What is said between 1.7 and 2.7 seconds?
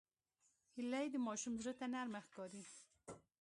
ته نرمه ښکاري